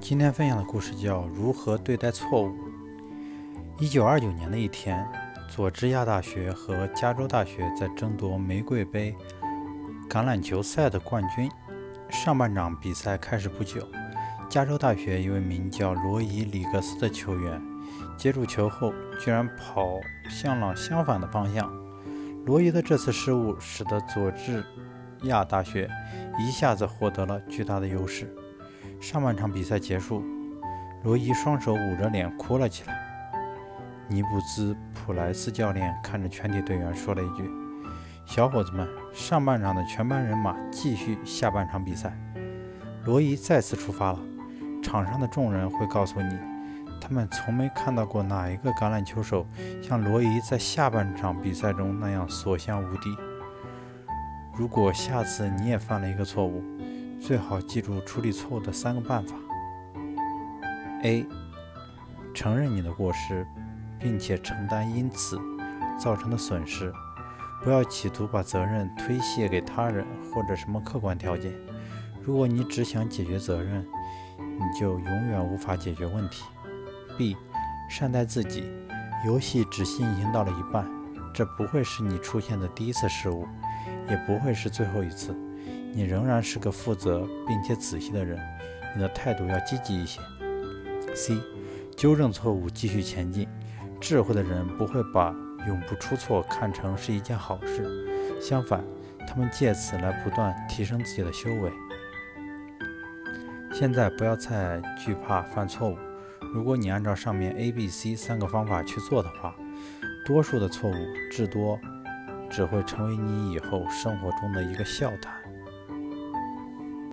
[0.00, 2.48] 今天分享的故事叫《如何对待错误》。
[3.78, 5.06] 一九二九年的一天，
[5.50, 9.14] 佐治亚大学和加州大学在争夺玫瑰杯
[10.08, 11.50] 橄榄球赛的冠军。
[12.08, 13.86] 上半场比赛开始不久，
[14.48, 17.60] 加州大学一位名叫罗伊·里格斯的球员
[18.16, 21.70] 接住球后，居然跑向了相反的方向。
[22.46, 24.64] 罗伊的这次失误使得佐治
[25.24, 25.90] 亚大学
[26.38, 28.34] 一下子获得了巨大的优势。
[29.00, 30.24] 上半场比赛结束，
[31.04, 32.98] 罗伊双手捂着脸哭了起来。
[34.08, 37.48] 尼布兹普莱斯教练看着全体队员说了一句
[38.26, 42.12] ：“小伙子们，上半场的全班人马继续下半场比赛。
[43.04, 44.18] 罗伊再次出发了。
[44.82, 46.38] 场上的众人会告诉你，
[47.00, 49.46] 他们从没看到过哪一个橄榄球手
[49.80, 53.16] 像罗伊在下半场比赛中那样所向无敌。
[54.56, 56.62] 如果下次你也犯了一个错误，
[57.20, 59.34] 最好记住处理错误的三个办法
[61.02, 61.26] ：A.
[62.32, 63.46] 承认你的过失，
[63.98, 65.38] 并且承担因此
[65.98, 66.92] 造成的损失，
[67.62, 71.52] 不要企图把责任推卸给他人或者什么客观条件。
[72.22, 73.84] 如果你只想解决责任，
[74.38, 76.44] 你就永远无法解决问题。
[77.18, 77.36] B.
[77.90, 78.70] 善待自己，
[79.26, 80.88] 游戏只进行到了一半，
[81.34, 83.46] 这不会是你出现的第一次失误，
[84.08, 85.36] 也不会是最后一次。
[85.92, 88.38] 你仍然是个负责并且仔细的人，
[88.94, 90.20] 你的态度要积极一些。
[91.14, 91.36] C.
[91.96, 93.48] 纠正错误，继续前进。
[94.00, 95.34] 智慧的人不会把
[95.66, 98.84] 永不出错看成是一件好事，相反，
[99.26, 101.72] 他们借此来不断提升自己的修为。
[103.72, 105.98] 现在不要再惧怕犯错误。
[106.54, 109.54] 如果你按照上面 A、B、C 三个方法去做的话，
[110.24, 110.94] 多数的错误
[111.30, 111.78] 至多
[112.48, 115.32] 只会成为你以后生活中的一个笑谈。